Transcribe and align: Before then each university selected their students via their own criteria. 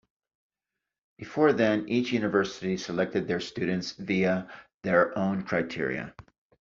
Before 1.19 1.53
then 1.53 1.87
each 1.87 2.11
university 2.11 2.75
selected 2.75 3.27
their 3.27 3.39
students 3.39 3.91
via 3.91 4.49
their 4.81 5.15
own 5.15 5.43
criteria. 5.43 6.15